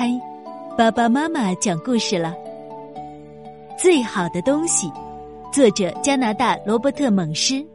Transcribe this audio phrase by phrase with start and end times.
[0.00, 0.08] 嗨，
[0.76, 2.32] 爸爸妈妈讲故事了。
[3.76, 4.88] 最好的东西，
[5.52, 7.66] 作者加拿大罗伯特·蒙施。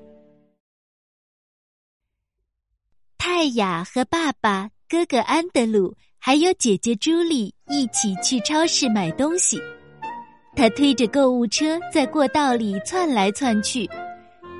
[3.17, 9.61] 泰雅和爸爸、哥哥安德鲁还有姐姐朱莉一起去超市买东西。
[10.55, 13.85] 他推着购物车在过道里窜来窜去，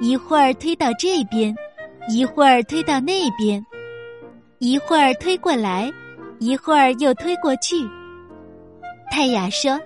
[0.02, 1.55] 一会儿推到这边，
[2.09, 3.66] 一会儿推到那边，
[4.59, 5.89] 一会儿推过来。
[6.44, 7.78] 一会儿又推过去。
[9.09, 9.80] 泰雅说：“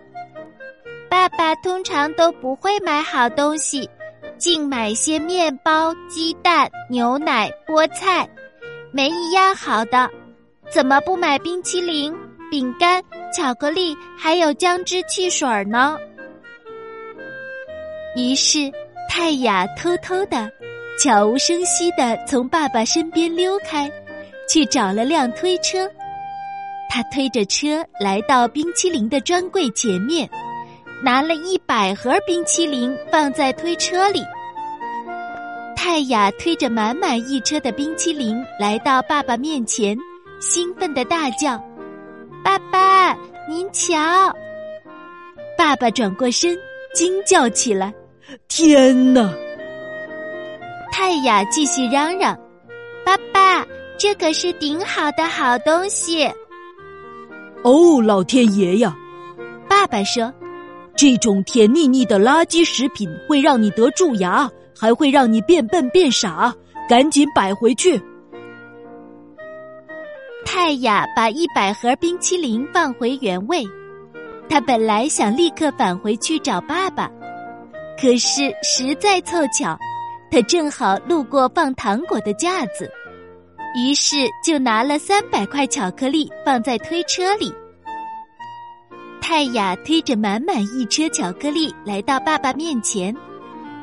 [1.08, 3.88] 爸爸通常都不会买好东西，
[4.40, 8.28] 净买些面包、鸡蛋、牛奶、菠菜，
[8.91, 10.09] 没一样好的。
[10.72, 12.12] 怎么不买冰淇淋、
[12.50, 15.95] 饼干、巧克力，还有姜汁汽水呢？”
[18.17, 18.72] 于是
[19.08, 20.50] 泰雅偷偷的、
[21.00, 23.92] 悄无声息的从爸爸身边溜开，
[24.50, 25.88] 去找了辆推车。
[26.90, 30.28] 他推着车来到冰淇淋的专柜前面，
[31.03, 34.23] 拿了一百盒冰淇淋放在推车里。
[35.76, 39.98] 泰雅推着满满一车的冰淇淋来到爸爸面前，
[40.39, 41.58] 兴奋的大叫
[42.44, 43.14] ：“爸爸，
[43.48, 43.95] 您瞧！”
[45.58, 46.58] 爸爸转过身，
[46.94, 47.94] 惊叫起来
[48.50, 49.31] ：“天哪！”
[50.92, 52.38] 泰雅继续嚷嚷
[53.06, 53.66] ：“爸爸，
[54.00, 56.28] 这可是顶好的好东西！”
[57.63, 58.95] 哦，老天爷呀！
[59.67, 60.33] 爸爸说
[60.95, 66.53] ：“这种甜腻腻的垃圾食品会让你得蛀牙，还会让你变笨变傻，
[66.88, 68.02] 赶紧摆回去。”
[70.45, 73.64] 泰雅把一百盒冰淇淋放回原位。
[74.49, 77.11] 他本来想立刻返回去找爸爸，
[78.02, 79.77] 可是实在凑巧，
[80.31, 82.89] 他正好路过放糖果的架子。
[83.78, 87.53] 于是就拿了三百块巧克力放在推车里。
[89.22, 93.16] 泰雅推着满满一车巧克力来到爸爸面前，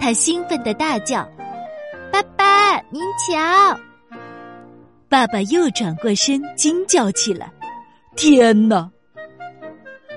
[0.00, 1.24] 他兴奋的大叫
[2.10, 3.78] ：“爸爸，您瞧！”
[5.08, 7.48] 爸爸又转过身惊叫起来
[8.16, 8.90] ：“天哪！”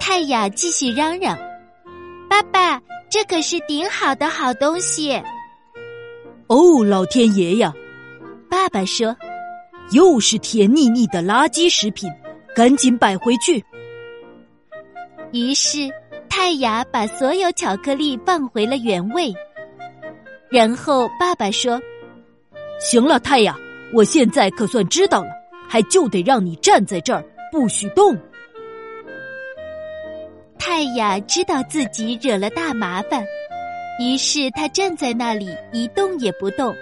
[0.01, 1.37] 泰雅继续嚷嚷
[2.27, 5.21] ：“爸爸，这可是顶好的好东西！”
[6.47, 7.71] 哦，老天爷呀！
[8.49, 9.15] 爸爸说。
[9.91, 12.09] 又是甜腻腻的垃圾食品，
[12.55, 13.63] 赶紧摆回去。
[15.31, 15.89] 于是
[16.29, 19.33] 泰雅把所有巧克力放回了原位。
[20.49, 21.81] 然后爸爸说
[22.79, 23.55] ：“行了，泰雅，
[23.93, 25.29] 我现在可算知道了，
[25.67, 28.17] 还就得让你站在这儿，不许动。”
[30.57, 33.25] 泰雅知道自己惹了大麻烦，
[33.99, 36.75] 于是他站在那里一动也不动。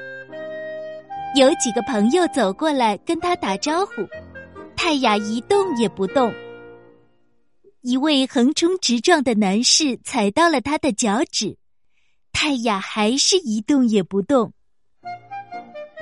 [1.35, 4.07] 有几个朋友走过来跟他打招呼，
[4.73, 6.33] 泰雅一动也不动。
[7.81, 11.57] 一位横冲直撞的男士踩到了他的脚趾，
[12.31, 14.53] 泰雅还是一动也不动。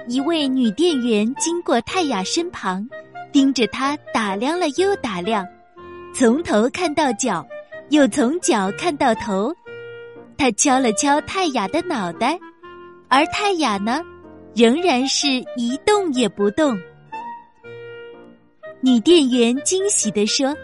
[0.07, 2.87] 一位女店员经过泰雅身旁，
[3.31, 5.43] 盯着他打量了又打量，
[6.13, 7.43] 从头看到脚，
[7.89, 9.51] 又从脚看到头。
[10.37, 12.37] 他敲了敲泰雅的脑袋，
[13.07, 13.99] 而泰雅呢？
[14.55, 16.77] 仍然是一动也不动。
[18.81, 20.55] 女店员惊喜地说：“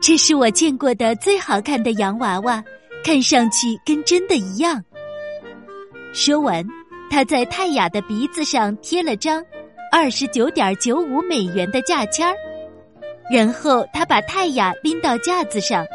[0.00, 2.62] 这是我见过的最好看的洋娃娃，
[3.02, 4.82] 看上去跟真的一样。”
[6.12, 6.64] 说完，
[7.10, 9.42] 她在泰雅的鼻子上贴了张
[9.90, 12.36] 二十九点九五美元的价签儿，
[13.30, 15.86] 然后她把泰雅拎到架子上，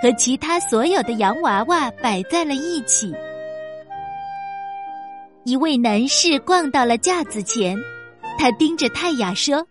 [0.00, 3.12] 和其他所有的洋娃娃摆在了一起。
[5.44, 7.76] 一位男士逛到了架子前，
[8.38, 9.66] 他盯着泰雅说：“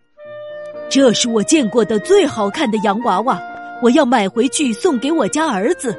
[0.88, 3.42] 这是我见过的最好看的洋娃娃，
[3.82, 5.98] 我要买回去送给我家儿子。”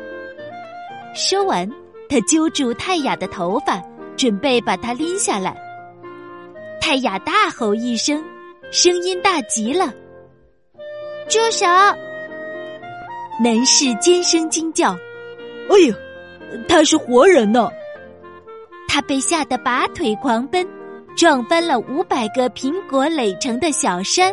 [1.13, 1.69] 说完，
[2.09, 3.83] 他揪住泰雅的头发，
[4.17, 5.57] 准备把她拎下来。
[6.81, 8.23] 泰雅大吼一声，
[8.71, 9.93] 声音大极了
[11.29, 11.67] ：“住手！”
[13.43, 14.97] 男士尖声惊叫
[15.69, 15.97] ：“哎呀，
[16.69, 17.69] 他是活人呢！”
[18.89, 20.67] 他被吓得拔腿狂奔，
[21.17, 24.33] 撞翻了五百个苹果垒成的小山。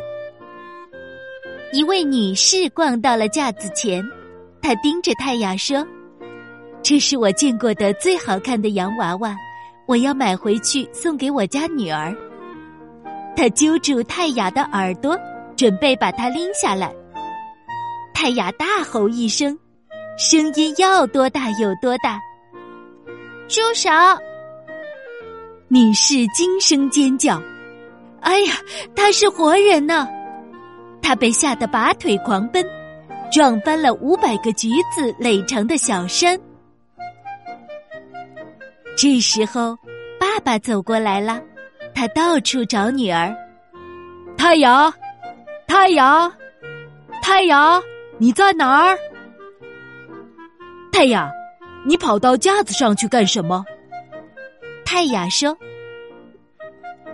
[1.74, 4.04] 一位女士逛到了架子前，
[4.62, 5.88] 她盯着泰雅说
[6.84, 9.36] ：“这是我见过的最好看的洋娃娃，
[9.88, 12.16] 我要买回去送给我家女儿。”
[13.36, 15.18] 她揪住泰雅的耳朵，
[15.56, 16.94] 准备把她拎下来。
[18.14, 19.58] 泰雅大吼一声，
[20.18, 22.20] 声音要多大有多大
[23.48, 23.90] ：“住手！”
[25.74, 27.42] 女士惊声尖叫
[28.20, 28.56] ：“哎呀，
[28.94, 30.06] 他是活人呢！”
[31.02, 32.62] 他被吓得拔腿狂奔，
[33.32, 36.38] 撞翻了五百个橘子垒成的小山。
[38.98, 39.78] 这时候，
[40.20, 41.42] 爸爸走过来了，
[41.96, 43.34] 他到处找女儿。
[44.38, 44.94] 太阳，
[45.68, 46.30] 太阳，
[47.22, 47.82] 太阳，
[48.18, 48.98] 你在哪儿？
[50.92, 51.32] 太阳，
[51.86, 53.64] 你跑到架子上去干什么？
[54.92, 55.58] 太阳说：“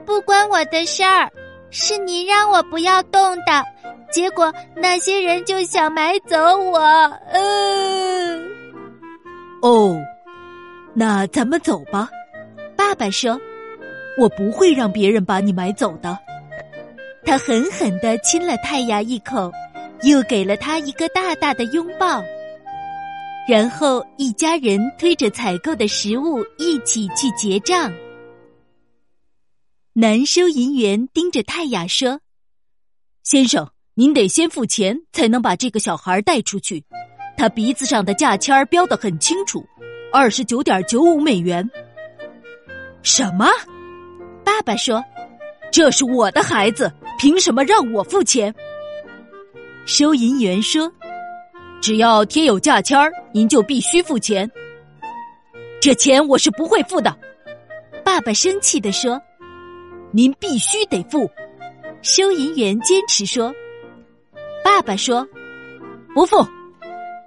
[0.03, 1.31] 不关我的事儿，
[1.69, 3.63] 是你让我不要动的，
[4.11, 6.79] 结果那些人就想买走我。”
[7.31, 8.49] 嗯。
[9.61, 9.95] 哦，
[10.95, 12.09] 那咱们走吧。
[12.75, 13.39] 爸爸说
[14.19, 16.17] ：“我不会让别人把你买走的。
[17.23, 19.51] ”他狠狠的亲了泰雅一口，
[20.01, 22.23] 又给了他一个大大的拥抱。
[23.47, 27.91] 然后一家人推着采购的食物一起去结账。
[29.93, 32.19] 男收银员盯着泰雅说
[33.23, 36.83] ：“先生，您得先付钱才能把这个小孩带出去。
[37.37, 39.65] 他鼻子上的价签标的很清楚，
[40.11, 41.67] 二十九点九五美元。”
[43.01, 43.47] 什么？
[44.43, 45.01] 爸爸说
[45.71, 48.53] ：“这是我的孩子。”凭什么让我付钱？
[49.87, 50.91] 收银员说
[51.81, 54.49] ：“只要贴有价签儿，您就必须付钱。
[55.79, 57.15] 这钱我是不会付的。”
[58.03, 59.21] 爸爸生气的说
[60.11, 61.29] ：“您必须得付。”
[62.01, 63.53] 收银员坚持说
[64.63, 65.27] ：“爸爸说
[66.13, 66.37] 不付。”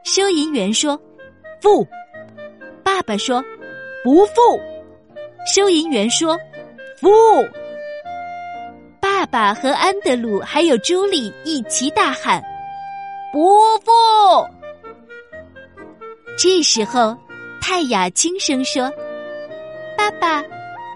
[0.04, 1.00] 收银员说
[1.60, 1.86] ：“付。”
[2.82, 3.44] 爸爸说
[4.02, 4.32] ：“不付。”
[5.46, 6.38] 收银员说
[6.98, 7.08] ：“付。”
[9.00, 12.42] 爸爸和安德鲁还有朱莉一起大喊
[13.32, 13.90] ：“不付！”
[16.38, 17.16] 这时候，
[17.60, 18.90] 泰雅轻声说
[19.96, 20.42] ：“爸爸，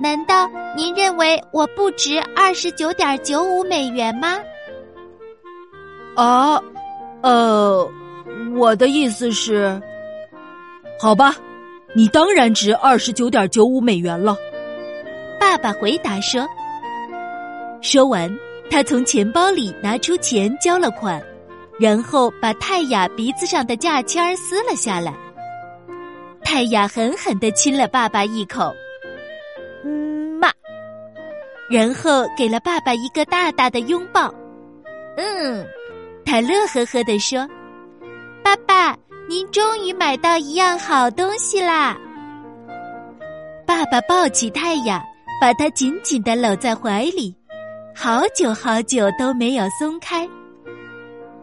[0.01, 4.39] 难道您认为我不值二十九点九五美元吗？”
[6.17, 6.63] 啊，
[7.23, 7.91] 呃，
[8.57, 9.81] 我的意思是，
[10.99, 11.35] 好吧，
[11.95, 14.37] 你当然值二十九点九五美元了。”
[15.39, 16.47] 爸爸回答说。
[17.83, 18.35] 说完，
[18.71, 21.23] 他从钱包里拿出钱交了款，
[21.79, 25.15] 然后把泰雅鼻子上的价签撕了下来。
[26.43, 28.73] 泰雅狠狠的亲了爸爸一口，
[29.85, 30.51] 嗯嘛，
[31.69, 34.33] 然后给了爸爸一个大大的拥抱。
[35.17, 35.67] 嗯，
[36.25, 37.49] 他乐呵呵的说
[38.45, 38.97] ：“爸爸，
[39.29, 41.97] 您终于买到一样好东西啦！”
[43.67, 45.03] 爸爸抱起泰雅，
[45.41, 47.35] 把他紧紧的搂在怀里。
[47.97, 50.29] 好久好久都没有松开，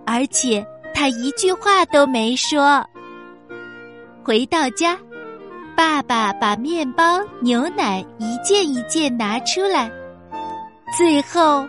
[0.06, 2.84] 而且他一句话都没说。
[4.24, 4.98] 回到家，
[5.76, 9.92] 爸爸把面包、牛奶一件一件拿出来，
[10.98, 11.68] 最后，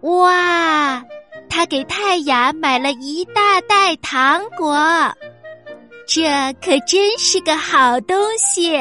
[0.00, 1.02] 哇，
[1.48, 4.76] 他给泰雅买了一大袋糖果，
[6.06, 6.24] 这
[6.54, 8.76] 可真是个好东西。